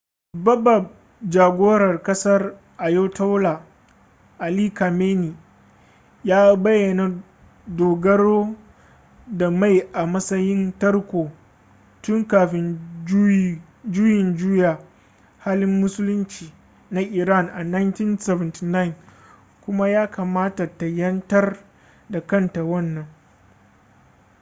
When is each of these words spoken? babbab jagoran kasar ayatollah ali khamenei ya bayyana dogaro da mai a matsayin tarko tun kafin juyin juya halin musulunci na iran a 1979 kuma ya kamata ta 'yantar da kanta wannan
babbab 0.45 0.83
jagoran 1.33 1.97
kasar 2.05 2.41
ayatollah 2.77 3.57
ali 4.45 4.65
khamenei 4.77 5.35
ya 6.23 6.55
bayyana 6.55 7.23
dogaro 7.67 8.55
da 9.27 9.51
mai 9.51 9.79
a 9.93 10.05
matsayin 10.05 10.73
tarko 10.79 11.31
tun 12.01 12.25
kafin 12.27 12.79
juyin 13.91 14.37
juya 14.37 14.79
halin 15.39 15.79
musulunci 15.81 16.53
na 16.91 17.01
iran 17.01 17.49
a 17.49 17.63
1979 17.63 18.93
kuma 19.65 19.89
ya 19.89 20.07
kamata 20.11 20.77
ta 20.77 20.85
'yantar 20.85 21.57
da 22.09 22.19
kanta 22.21 22.63
wannan 22.63 23.05